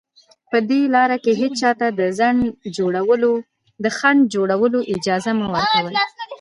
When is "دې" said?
0.69-0.81